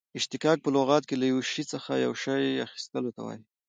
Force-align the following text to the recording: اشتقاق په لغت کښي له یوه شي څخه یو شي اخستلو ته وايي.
اشتقاق 0.19 0.57
په 0.63 0.69
لغت 0.75 1.03
کښي 1.09 1.15
له 1.21 1.25
یوه 1.31 1.43
شي 1.51 1.63
څخه 1.73 1.91
یو 2.05 2.13
شي 2.23 2.61
اخستلو 2.65 3.09
ته 3.15 3.21
وايي. 3.25 3.41